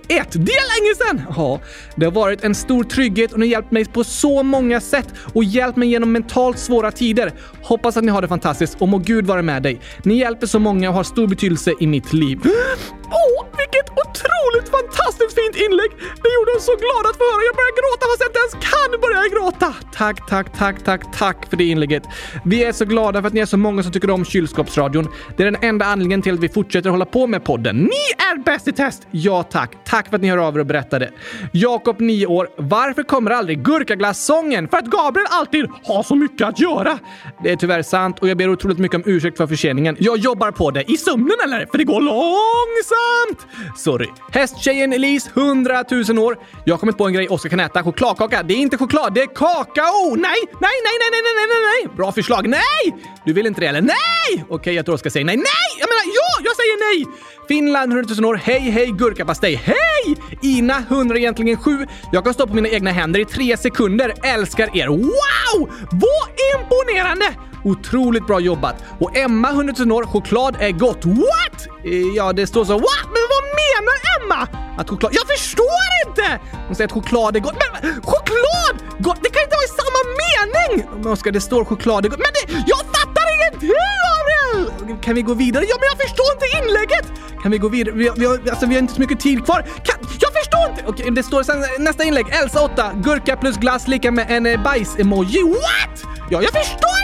[0.08, 1.22] Det är länge sedan!
[1.36, 1.60] Ja,
[1.96, 4.93] det har varit en stor trygghet och ni har hjälpt mig på så många sätt
[5.34, 7.32] och hjälpt mig genom mentalt svåra tider.
[7.62, 9.82] Hoppas att ni har det fantastiskt och må Gud vara med dig.
[10.04, 12.40] Ni hjälper så många och har stor betydelse i mitt liv.
[12.46, 15.92] Åh, oh, vilket otroligt fantastiskt fint inlägg!
[16.24, 17.42] Det gjorde oss så glada att få höra.
[17.50, 19.74] Jag börjar gråta fast jag inte ens kan börja gråta.
[19.94, 22.04] Tack, tack, tack, tack, tack för det inlägget.
[22.46, 25.08] Vi är så glada för att ni är så många som tycker om kylskåpsradion.
[25.38, 27.78] Det är den enda anledningen till att vi fortsätter hålla på med podden.
[27.78, 29.08] Ni är bäst i test!
[29.12, 29.78] Ja tack.
[29.86, 31.12] Tack för att ni hör av er och berättar det.
[31.52, 32.50] Jakob, 9 år.
[32.58, 34.68] Varför kommer aldrig gurkaglassången?
[34.68, 37.00] För att Gabriel alltid har så mycket att göra.
[37.44, 39.98] Det är tyvärr sant och jag ber otroligt mycket om ursäkt för förseningen.
[40.00, 40.92] Jag jobbar på det.
[40.92, 41.66] I sömnen eller?
[41.72, 43.48] För det går långsamt!
[43.78, 44.08] Sorry.
[44.32, 46.38] Hästtjejen Elise, 100 000 år.
[46.66, 47.84] Jag har kommit på en grej Oskar kan äta.
[47.84, 48.33] Chokladkaka.
[48.42, 50.16] Det är inte choklad, det är kakao!
[50.16, 51.96] Nej, nej, nej, nej, nej, nej, nej, nej!
[51.96, 52.48] Bra förslag.
[52.50, 53.06] Nej!
[53.26, 53.82] Du vill inte det eller?
[53.82, 54.46] Nej!
[54.50, 55.38] Okej, jag tror Oskar säger nej.
[55.38, 55.70] Nej!
[55.80, 56.44] Jag menar ja!
[56.44, 57.18] Jag säger nej!
[57.48, 58.36] Finland, 100 000 år.
[58.36, 59.56] Hej, hej, gurkapastej.
[59.56, 60.18] Hej!
[60.42, 61.88] Ina, 100 egentligen 7.
[62.12, 64.14] Jag kan stå på mina egna händer i tre sekunder.
[64.24, 64.88] Älskar er.
[64.88, 65.70] Wow!
[65.92, 67.26] Vad imponerande!
[67.64, 68.76] Otroligt bra jobbat.
[69.00, 70.06] Och Emma, 100 000 år.
[70.06, 71.06] Choklad är gott.
[71.06, 71.68] What?
[71.86, 72.74] Eh, ja, det står så.
[72.74, 73.06] What?
[73.06, 74.48] Men vad menar Emma?
[74.78, 75.12] Att choklad...
[75.14, 76.40] Jag förstår inte!
[76.68, 77.56] Hon säger att choklad är gott.
[77.82, 78.76] Men choklad!
[79.00, 79.20] Gott?
[79.24, 81.02] Det kan inte vara i samma mening!
[81.04, 82.20] Men Oskar, det står choklad är gott.
[82.20, 82.54] Men det...
[82.68, 83.72] Jag fattar ingenting,
[84.06, 85.02] Gabriel!
[85.02, 85.66] Kan vi gå vidare?
[85.70, 87.06] Ja, men jag förstår inte inlägget!
[87.42, 87.96] Kan vi gå vidare?
[87.96, 89.62] Vi, vi, har, alltså, vi har inte så mycket tid kvar.
[89.62, 90.84] Kan, jag förstår inte!
[90.88, 92.26] Okej, det står sen eh, nästa inlägg.
[92.44, 92.92] Elsa 8.
[92.96, 95.44] Gurka plus glass lika med en eh, bajs-emoji.
[95.44, 96.04] What?
[96.30, 97.03] Ja, jag förstår!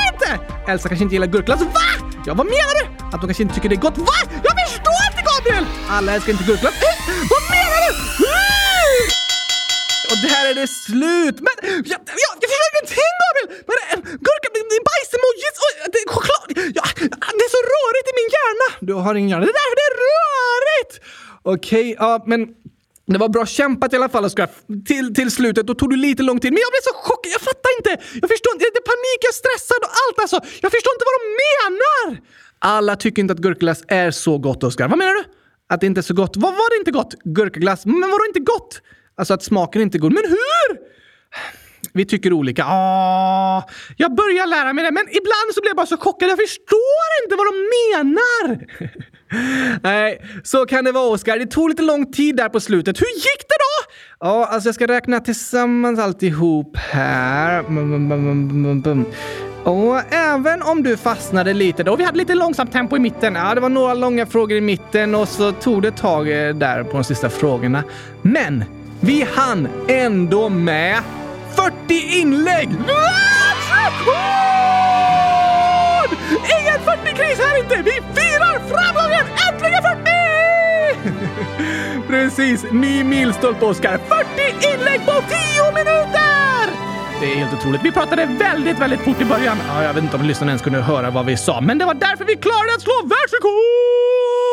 [0.71, 1.61] Elsa kanske inte gillar gurkglass.
[1.61, 1.87] Va?
[2.27, 2.85] Ja, vad menar du?
[3.13, 3.97] Att hon kanske inte tycker det är gott.
[3.97, 4.17] Va?
[4.47, 5.65] Jag förstår inte, Gabriel!
[5.95, 6.75] Alla älskar inte gurkglass.
[6.87, 6.95] Eh,
[7.33, 7.91] vad menar du?
[10.11, 11.37] Och där är det slut!
[11.45, 11.55] Men
[11.91, 13.47] jag, jag, jag förstår ingenting, Gabriel!
[13.67, 14.49] Men äh, gurka,
[14.89, 16.41] bajs-emojis och det, choklad...
[16.79, 16.83] Ja,
[17.39, 18.67] det är så rörigt i min hjärna!
[18.87, 19.45] Du har ingen hjärna.
[19.45, 20.93] Det är därför det är rörigt!
[21.43, 22.39] Okej, okay, ja, men
[23.13, 24.49] det var bra kämpat i alla fall Oskar.
[24.85, 25.67] Till, till slutet.
[25.67, 26.51] Då tog du lite lång tid.
[26.53, 27.31] Men jag blev så chockad.
[27.31, 27.91] Jag fattar inte!
[28.21, 28.65] Jag förstår inte!
[28.73, 30.37] Det är panik, jag är stressad och allt alltså!
[30.63, 32.21] Jag förstår inte vad de menar!
[32.59, 34.87] Alla tycker inte att gurkaglass är så gott, Oskar.
[34.87, 35.23] Vad menar du?
[35.69, 36.37] Att det inte är så gott?
[36.37, 37.13] Vad var det inte gott?
[37.23, 37.85] Gurkaglass?
[37.85, 38.81] Men vadå inte gott?
[39.17, 40.13] Alltså att smaken inte är god.
[40.13, 40.77] Men hur?
[41.93, 42.65] Vi tycker olika.
[42.65, 43.63] Ah,
[43.97, 46.29] jag börjar lära mig det, men ibland så blir jag bara så chockad.
[46.29, 48.67] Jag förstår inte vad de menar!
[49.83, 51.39] Nej, så kan det vara Oskar.
[51.39, 53.01] Det tog lite lång tid där på slutet.
[53.01, 53.93] Hur gick det då?
[54.19, 57.63] Ja, alltså jag ska räkna tillsammans alltihop här.
[59.63, 63.35] Och även om du fastnade lite då, vi hade lite långsamt tempo i mitten.
[63.35, 66.55] Ja, det var några långa frågor i mitten och så tog det ett tag eh,
[66.55, 67.83] där på de sista frågorna.
[68.21, 68.63] Men
[68.99, 70.97] vi hann ändå med
[71.55, 72.69] 40 inlägg!
[76.59, 77.75] Ingen 40-kris här inte!
[77.75, 79.25] Vi firar framgången!
[79.51, 80.09] Äntligen 40!
[82.07, 83.97] Precis, ny milstolpe Oskar.
[83.97, 86.48] 40 inlägg på 10 minuter!
[87.21, 87.81] Det är helt otroligt.
[87.83, 89.57] Vi pratade väldigt, väldigt fort i början.
[89.67, 91.93] Ja, jag vet inte om lyssnarna ens kunde höra vad vi sa, men det var
[91.93, 94.49] därför vi klarade att slå världsrekord!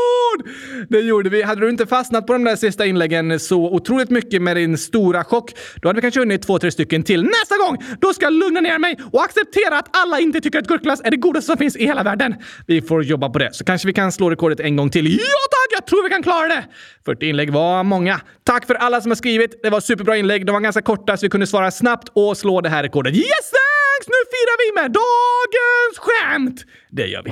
[0.89, 1.43] Det gjorde vi.
[1.43, 5.25] Hade du inte fastnat på de där sista inläggen så otroligt mycket med din stora
[5.25, 5.51] chock,
[5.83, 7.23] då hade vi kanske hunnit två, tre stycken till.
[7.23, 10.67] Nästa gång, då ska jag lugna ner mig och acceptera att alla inte tycker att
[10.67, 12.35] gurkglass är det godaste som finns i hela världen.
[12.67, 15.13] Vi får jobba på det, så kanske vi kan slå rekordet en gång till.
[15.13, 15.19] Ja
[15.51, 15.79] tack!
[15.79, 16.65] Jag tror vi kan klara det!
[17.05, 18.21] 40 inlägg var många.
[18.45, 19.63] Tack för alla som har skrivit.
[19.63, 20.47] Det var superbra inlägg.
[20.47, 23.15] De var ganska korta så vi kunde svara snabbt och slå det här rekordet.
[23.15, 24.09] Yes thanks!
[24.09, 26.65] Nu firar vi med dagens skämt!
[26.91, 27.31] Det gör vi.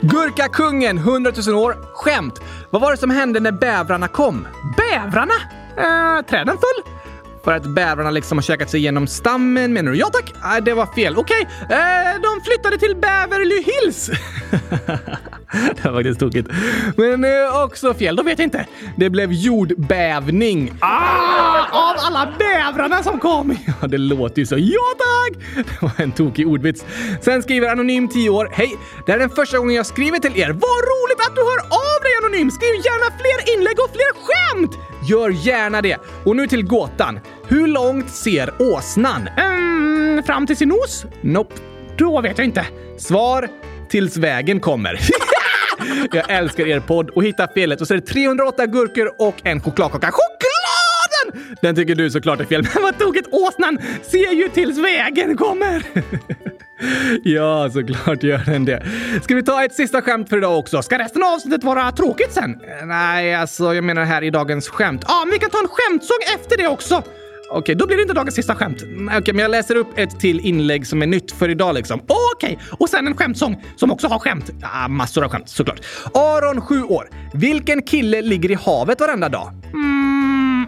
[0.00, 1.76] Gurkakungen, 100 000 år.
[1.94, 2.40] Skämt!
[2.70, 4.48] Vad var det som hände när bävrarna kom?
[4.76, 5.34] Bävrarna?
[5.76, 6.95] Eh, träden föll?
[7.46, 9.98] För att bävrarna liksom har käkat sig igenom stammen menar du?
[9.98, 10.32] Ja tack!
[10.42, 11.16] Nej, det var fel.
[11.16, 14.06] Okej, eh, de flyttade till Beverly Hills.
[15.76, 16.48] det var faktiskt tokigt.
[16.96, 18.66] Men eh, också fel, då vet jag inte.
[18.96, 20.72] Det blev jordbävning.
[20.80, 21.60] Ah!
[21.70, 23.56] Av alla bävrarna som kom!
[23.80, 24.56] Ja, det låter ju så.
[24.58, 25.42] Ja tack!
[25.66, 26.84] Det var en tokig ordvits.
[27.22, 28.48] Sen skriver Anonym 10 år.
[28.52, 28.76] Hej!
[29.06, 30.48] Det här är den första gången jag skriver till er.
[30.48, 32.50] Vad roligt att du hör av dig Anonym!
[32.50, 34.78] Skriv gärna fler inlägg och fler skämt!
[35.08, 35.96] Gör gärna det.
[36.24, 37.20] Och nu till gåtan.
[37.48, 39.28] Hur långt ser åsnan?
[39.28, 41.04] Mm, fram till sin nos?
[41.20, 41.54] Nope.
[41.98, 42.66] Då vet jag inte.
[42.98, 43.48] Svar
[43.88, 45.00] tills vägen kommer.
[46.12, 49.60] jag älskar er podd och hitta felet och så är det 308 gurkor och en
[49.60, 50.10] chokladkaka.
[50.12, 51.56] Chokladen!
[51.62, 53.28] Den tycker du såklart är fel, men vad tokigt!
[53.32, 55.82] Åsnan ser ju tills vägen kommer.
[57.22, 58.86] Ja, såklart gör den det.
[59.22, 60.82] Ska vi ta ett sista skämt för idag också?
[60.82, 62.58] Ska resten av avsnittet vara tråkigt sen?
[62.84, 65.04] Nej, alltså jag menar här i dagens skämt.
[65.08, 67.02] Ja, ah, men vi kan ta en skämtsång efter det också.
[67.48, 68.82] Okej, okay, då blir det inte dagens sista skämt.
[68.82, 72.00] Okej, okay, men jag läser upp ett till inlägg som är nytt för idag liksom.
[72.00, 72.56] Okej, okay.
[72.70, 74.50] och sen en skämtsång som också har skämt.
[74.62, 75.80] Ah, massor av skämt såklart.
[76.14, 77.08] Aron, 7 år.
[77.34, 79.52] Vilken kille ligger i havet varenda dag?
[79.74, 80.05] Mm,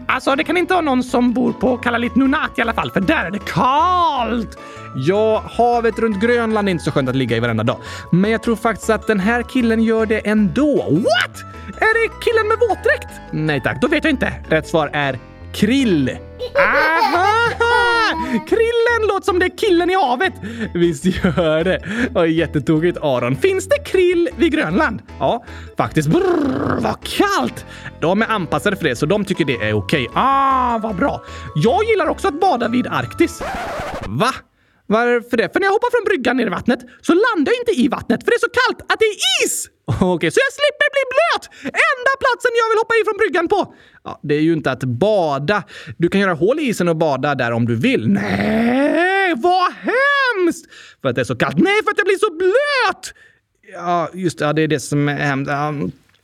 [0.08, 3.00] alltså det kan inte vara någon som bor på Kalalit Nunat i alla fall, för
[3.00, 4.58] där är det kallt.
[4.96, 7.78] Ja, havet runt Grönland är inte så skönt att ligga i varenda dag.
[8.12, 10.76] Men jag tror faktiskt att den här killen gör det ändå.
[10.76, 11.36] What?
[11.66, 13.20] Är det killen med våtdräkt?
[13.30, 14.32] Nej tack, då vet jag inte.
[14.48, 15.18] Rätt svar är
[15.54, 16.18] krill.
[16.54, 17.48] Aha!
[18.48, 20.32] Krillen låter som det är killen i havet.
[20.74, 21.82] Visst gör det.
[22.14, 23.36] Och jättetokigt Aron.
[23.36, 25.02] Finns det krill vid Grönland?
[25.18, 25.44] Ja,
[25.76, 26.08] faktiskt.
[26.08, 27.66] Brrr, vad kallt!
[28.00, 30.08] De är anpassade för det, så de tycker det är okej.
[30.14, 31.22] Ah, vad bra.
[31.54, 33.42] Jag gillar också att bada vid Arktis.
[34.06, 34.30] Va?
[34.86, 35.52] Varför det?
[35.52, 38.24] För när jag hoppar från bryggan ner i vattnet så landar jag inte i vattnet
[38.24, 39.68] för det är så kallt att det är is!
[40.00, 41.44] Okej, så jag slipper bli blöt!
[41.64, 43.74] Enda platsen jag vill hoppa i från bryggan på!
[44.04, 45.62] Ja, det är ju inte att bada.
[45.96, 48.08] Du kan göra hål i isen och bada där om du vill.
[48.08, 50.66] Nej, vad hemskt!
[51.02, 51.58] För att det är så kallt.
[51.58, 53.14] Nej, för att jag blir så blöt!
[53.72, 54.44] Ja, just det.
[54.44, 55.50] Ja, det är det som är hemskt.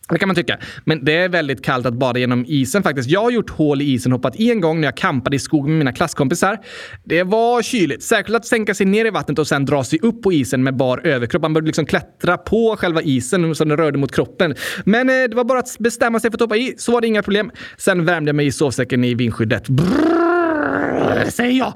[0.09, 0.59] Det kan man tycka.
[0.85, 3.11] Men det är väldigt kallt att bada genom isen faktiskt.
[3.11, 5.39] Jag har gjort hål i isen och hoppat i en gång när jag campade i
[5.39, 6.59] skogen med mina klasskompisar.
[7.05, 8.03] Det var kyligt.
[8.03, 10.77] Särskilt att sänka sig ner i vattnet och sen dra sig upp på isen med
[10.77, 11.43] bar överkropp.
[11.43, 14.55] Man började liksom klättra på själva isen så den rörde mot kroppen.
[14.85, 17.07] Men eh, det var bara att bestämma sig för att hoppa i, så var det
[17.07, 17.51] inga problem.
[17.79, 19.69] Sen värmde jag mig i sovsäcken i vindskyddet.
[19.69, 21.73] Brrr, säger jag.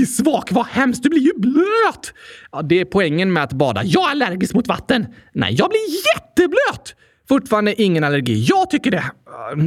[0.00, 1.02] Isvak, vad hemskt!
[1.02, 2.12] Du blir ju blöt!
[2.52, 3.82] Ja, det är poängen med att bada.
[3.84, 5.06] Jag är allergisk mot vatten.
[5.32, 5.80] Nej, jag blir
[6.14, 6.94] jätteblöt!
[7.28, 8.46] Fortfarande ingen allergi.
[8.48, 9.04] Jag tycker det.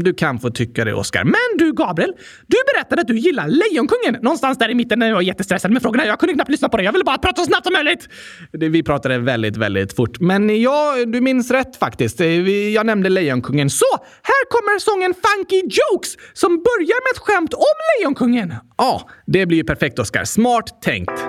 [0.01, 1.23] Du kan få tycka det, Oscar.
[1.23, 2.13] Men du, Gabriel.
[2.47, 4.17] Du berättade att du gillar Lejonkungen.
[4.21, 6.05] Någonstans där i mitten när jag var jättestressad med frågorna.
[6.05, 6.85] Jag kunde knappt lyssna på dig.
[6.85, 8.09] Jag ville bara prata så snabbt som möjligt.
[8.51, 10.19] Vi pratade väldigt, väldigt fort.
[10.19, 12.21] Men ja, du minns rätt faktiskt.
[12.21, 13.69] Eh, jag nämnde Lejonkungen.
[13.69, 13.85] Så,
[14.23, 18.55] här kommer sången Funky Jokes som börjar med ett skämt om Lejonkungen.
[18.77, 20.23] Ja, det blir ju perfekt, Oscar.
[20.23, 21.28] Smart tänkt.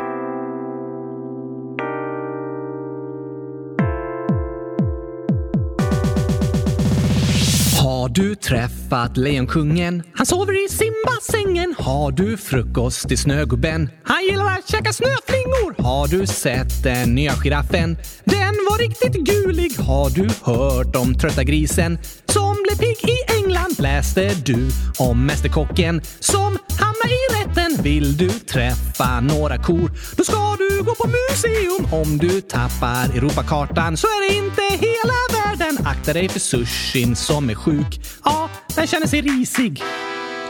[8.15, 10.03] Du träffat Lejonkungen?
[10.15, 11.75] Han sover i simbassängen.
[11.79, 13.91] Har du frukost i Snögubben?
[14.05, 15.83] Han gillar att käka snöflingor.
[15.83, 17.99] Har du sett den nya giraffen?
[18.25, 19.73] Den var riktigt gulig.
[19.79, 23.75] Har du hört om trötta grisen som blev pigg i England?
[23.79, 27.83] Läste du om Mästerkocken som hamnade i rätten?
[27.83, 29.91] Vill du träffa några kor?
[30.17, 32.01] Då ska du gå på museum.
[32.03, 35.30] Om du tappar Europakartan så är det inte hela
[35.61, 38.01] den Akta dig för sushin som är sjuk.
[38.25, 39.83] Ja, den känner sig risig.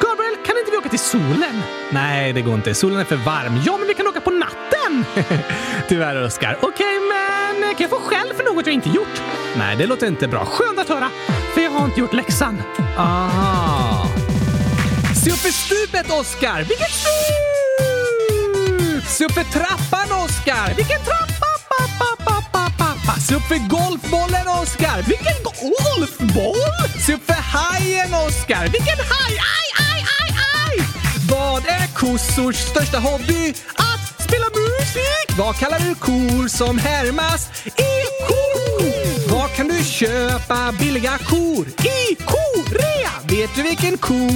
[0.01, 1.63] Gabriel, kan inte vi åka till solen?
[1.93, 2.75] Nej, det går inte.
[2.75, 3.63] Solen är för varm.
[3.67, 5.05] Ja, men vi kan åka på natten!
[5.89, 6.59] Tyvärr, Oskar.
[6.63, 9.23] Okej, okay, men kan jag få skäll för något jag inte gjort?
[9.59, 10.45] Nej, det låter inte bra.
[10.45, 11.11] Skönt att höra,
[11.55, 12.63] för jag har inte gjort läxan.
[12.99, 14.07] Aha.
[15.25, 16.59] Se upp för stupet, Oskar!
[16.59, 17.51] Vilket stup!
[19.09, 20.75] Se upp för trappan, Oskar!
[20.77, 21.50] Vilken trappa?
[23.29, 25.03] Se upp för golfbollen, Oskar!
[25.09, 26.57] Vilken golfboll?
[27.07, 28.63] Se upp för hajen, Oskar!
[28.63, 29.33] Vilken haj?
[29.57, 30.87] Aj, aj, aj, aj!
[31.31, 33.55] Vad är kossors största hobby?
[33.75, 35.39] Att spela musik!
[35.39, 37.93] Vad kallar du kor som härmas i
[38.29, 39.31] kor?
[39.33, 41.67] Var kan du köpa billiga kor?
[41.69, 43.11] I korea!
[43.29, 44.29] Vet du vilken ko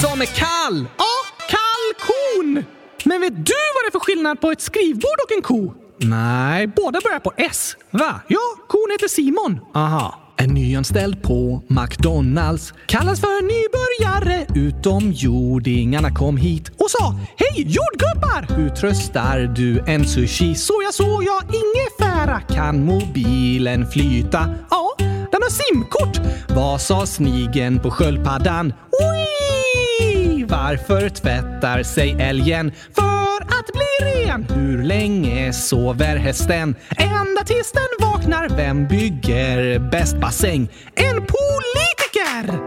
[0.00, 0.86] som är kall?
[0.98, 1.14] Ja,
[1.48, 2.64] kalkon!
[3.04, 5.74] Men vet du vad det är för skillnad på ett skrivbord och en ko?
[6.02, 7.76] Nej, båda börjar på S.
[7.90, 8.20] Va?
[8.28, 9.60] Ja, kon heter Simon.
[9.74, 10.20] Aha.
[10.36, 14.46] En nyanställd på McDonalds kallas för nybörjare.
[14.54, 18.56] Utomjordingarna kom hit och sa Hej jordgubbar!
[18.56, 20.54] Hur tröstar du en sushi?
[20.54, 22.40] Så jag så jag ingefära.
[22.40, 24.54] Kan mobilen flyta?
[24.70, 24.94] Ja,
[25.32, 26.20] den har simkort.
[26.48, 28.72] Vad sa snigen på sköldpaddan?
[28.72, 30.44] Oi!
[30.44, 32.72] Varför tvättar sig älgen?
[33.40, 34.46] För att bli ren.
[34.54, 36.74] Hur länge sover hästen?
[36.96, 38.48] Ända tills den vaknar.
[38.56, 40.68] Vem bygger bäst bassäng?
[40.94, 42.58] En politiker!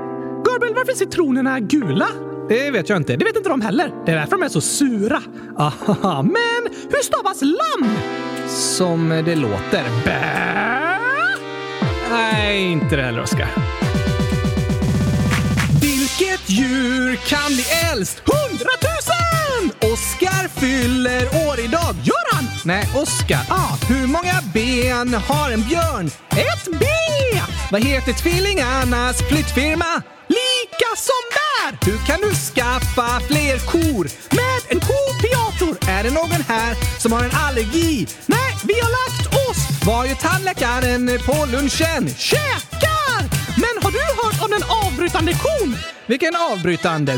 [0.45, 2.07] Gabriel, varför är citronerna gula?
[2.49, 3.15] Det vet jag inte.
[3.15, 3.91] Det vet inte de heller.
[4.05, 5.21] Det är därför de är så sura.
[5.57, 7.89] Aha, men hur stavas lamm?
[8.47, 9.83] Som det låter.
[10.05, 10.99] Bä?
[12.09, 13.47] Nej, inte det heller, Oskar.
[15.81, 18.23] Vilket djur kan bli äldst?
[18.25, 19.22] Hundratusen!
[20.63, 21.95] Fyller år idag.
[22.03, 22.45] Gör han?
[22.65, 23.39] Nej, Oskar.
[23.49, 26.07] Ah, hur många ben har en björn?
[26.29, 26.85] Ett B!
[27.71, 30.01] Vad heter tvillingarnas flyttfirma?
[30.27, 31.91] Lika som där!
[31.91, 34.03] Hur kan du skaffa fler kor?
[34.35, 35.89] Med en kopiator!
[35.89, 38.07] Är det någon här som har en allergi?
[38.25, 39.85] Nej, vi har lagt oss!
[39.85, 42.09] Var ju tandläkaren på lunchen?
[42.17, 43.21] Käkar!
[43.55, 45.75] Men har du hört om den avbrytande kon?
[46.07, 47.13] Vilken avbrytande?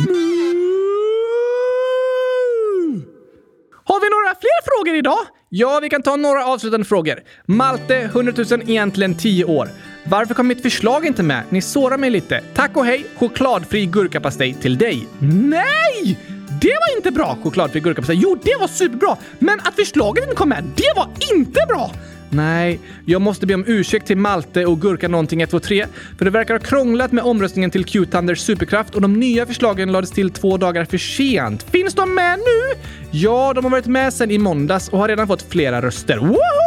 [3.87, 5.19] Har vi några fler frågor idag?
[5.49, 7.19] Ja, vi kan ta några avslutande frågor.
[7.45, 9.69] Malte, 100 000, egentligen 10 år.
[10.03, 11.43] Varför kom mitt förslag inte med?
[11.49, 12.43] Ni sårar mig lite.
[12.53, 13.05] Tack och hej!
[13.15, 15.07] Chokladfri gurkapastej till dig.
[15.19, 16.34] Nej!
[16.65, 17.38] Det var inte bra!
[17.43, 18.19] Chokladfri gurkapastej.
[18.21, 19.17] Jo, det var superbra!
[19.39, 21.91] Men att förslaget inte kom med, det var inte bra!
[22.30, 25.86] Nej, jag måste be om ursäkt till Malte och Gurka någonting 123
[26.17, 30.12] för det verkar ha krånglat med omröstningen till Q-Thunders superkraft och de nya förslagen lades
[30.12, 31.63] till två dagar för sent.
[31.63, 32.86] Finns de med nu?
[33.12, 36.17] Ja, de har varit med sedan i måndags och har redan fått flera röster.
[36.17, 36.64] Woho!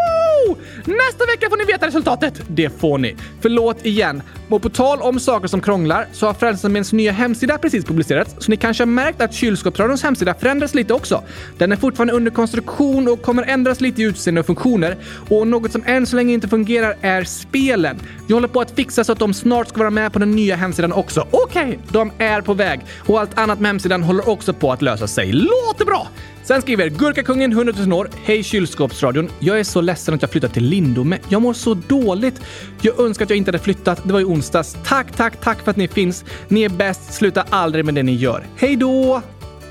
[0.49, 2.43] Oh, nästa vecka får ni veta resultatet.
[2.49, 3.17] Det får ni.
[3.41, 4.23] Förlåt igen.
[4.49, 8.51] Och på tal om saker som krånglar så har Frälsningsarméns nya hemsida precis publicerats, så
[8.51, 11.23] ni kanske har märkt att Kylskåpsradions hemsida förändras lite också.
[11.59, 14.97] Den är fortfarande under konstruktion och kommer ändras lite i utseende och funktioner.
[15.29, 18.01] Och något som än så länge inte fungerar är spelen.
[18.27, 20.57] Jag håller på att fixa så att de snart ska vara med på den nya
[20.57, 21.27] hemsidan också.
[21.31, 22.81] Okej, okay, de är på väg.
[23.07, 25.33] Och allt annat med hemsidan håller också på att lösa sig.
[25.33, 26.09] Låter bra!
[26.49, 28.11] Sen skriver Gurkakungen 100 000 år.
[28.25, 29.31] Hej kylskåpsradion.
[29.39, 31.19] Jag är så ledsen att jag flyttat till Lindome.
[31.29, 32.41] Jag mår så dåligt.
[32.81, 34.01] Jag önskar att jag inte hade flyttat.
[34.05, 34.77] Det var ju onsdags.
[34.85, 36.25] Tack, tack, tack för att ni finns.
[36.49, 37.15] Ni är bäst.
[37.15, 38.47] Sluta aldrig med det ni gör.
[38.57, 39.23] Hej då!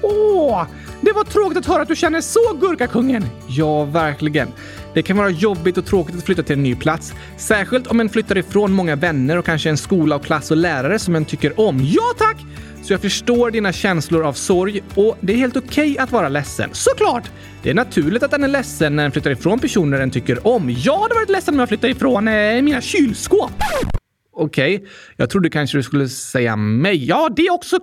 [0.01, 0.65] Åh,
[1.01, 3.25] det var tråkigt att höra att du känner så, Gurkakungen.
[3.47, 4.47] Ja, verkligen.
[4.97, 7.13] Det kan vara jobbigt och tråkigt att flytta till en ny plats.
[7.37, 10.99] Särskilt om en flyttar ifrån många vänner och kanske en skola och klass och lärare
[10.99, 11.79] som en tycker om.
[11.83, 12.37] Ja, tack!
[12.83, 16.29] Så jag förstår dina känslor av sorg och det är helt okej okay att vara
[16.29, 16.69] ledsen.
[16.73, 17.31] Såklart!
[17.63, 20.75] Det är naturligt att den är ledsen när den flyttar ifrån personer den tycker om.
[20.77, 23.51] Jag hade varit ledsen om jag flyttade ifrån eh, mina kylskåp.
[24.33, 24.87] Okej, okay.
[25.17, 27.05] jag trodde kanske du skulle säga mig.
[27.05, 27.79] Ja, det också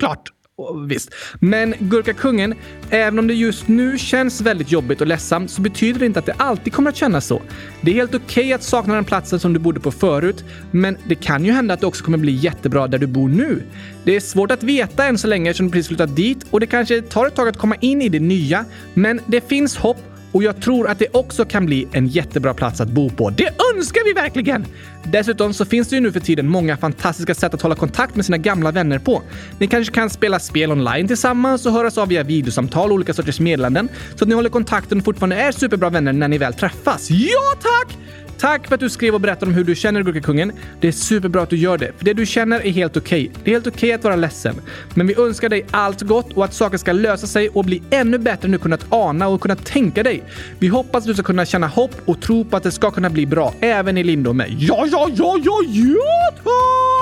[0.89, 1.11] Visst.
[1.41, 2.55] Men Gurkakungen,
[2.91, 6.27] även om det just nu känns väldigt jobbigt och ledsamt så betyder det inte att
[6.27, 7.43] det alltid kommer att kännas så.
[7.81, 10.99] Det är helt okej okay att sakna den platsen som du bodde på förut, men
[11.09, 13.63] det kan ju hända att det också kommer bli jättebra där du bor nu.
[14.05, 16.67] Det är svårt att veta än så länge eftersom du precis flyttat dit och det
[16.67, 18.65] kanske tar ett tag att komma in i det nya,
[18.95, 22.81] men det finns hopp och jag tror att det också kan bli en jättebra plats
[22.81, 23.31] att bo på.
[23.31, 24.67] Det önskar vi verkligen!
[25.05, 28.25] Dessutom så finns det ju nu för tiden många fantastiska sätt att hålla kontakt med
[28.25, 29.23] sina gamla vänner på.
[29.59, 33.41] Ni kanske kan spela spel online tillsammans och höras av via videosamtal och olika sorters
[33.41, 37.11] meddelanden så att ni håller kontakten och fortfarande är superbra vänner när ni väl träffas.
[37.11, 37.99] Ja, tack!
[38.39, 40.53] Tack för att du skrev och berättade om hur du känner Gurkakungen.
[40.81, 43.29] Det är superbra att du gör det, för det du känner är helt okej.
[43.31, 43.43] Okay.
[43.45, 44.55] Det är helt okej okay att vara ledsen.
[44.95, 48.19] Men vi önskar dig allt gott och att saker ska lösa sig och bli ännu
[48.19, 50.23] bättre än du kunnat ana och kunnat tänka dig.
[50.59, 53.11] Vi hoppas att du ska kunna känna hopp och tro på att det ska kunna
[53.11, 54.47] bli bra, även i Lindome.
[54.49, 56.94] Ja, ja, ja, ja, ja, tack!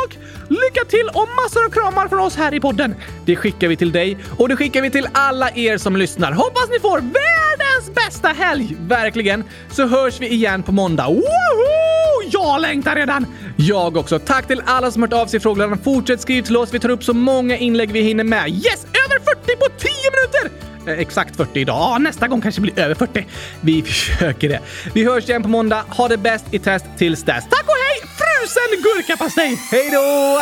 [0.49, 2.95] Lycka till och massor av kramar från oss här i podden!
[3.25, 6.33] Det skickar vi till dig och det skickar vi till alla er som lyssnar.
[6.33, 8.77] Hoppas ni får världens bästa helg!
[8.81, 9.45] Verkligen!
[9.71, 11.07] Så hörs vi igen på måndag.
[11.09, 12.23] Woho!
[12.31, 13.27] Jag längtar redan!
[13.57, 14.19] Jag också.
[14.19, 15.79] Tack till alla som hört av sig i frågorna.
[15.85, 16.75] Fortsätt skriva till oss.
[16.75, 18.49] Vi tar upp så många inlägg vi hinner med.
[18.49, 18.87] Yes!
[19.07, 20.73] Över 40 på 10 minuter!
[20.87, 22.03] Eh, exakt 40 idag.
[22.03, 23.27] Nästa gång kanske blir över 40.
[23.61, 24.61] Vi försöker det.
[24.95, 25.85] Vi hörs igen på måndag.
[25.89, 27.45] Ha det bäst i test tills dess.
[27.51, 28.09] Tack och hej
[28.43, 29.59] Tusen gurkapastej!
[29.71, 30.41] Hej då!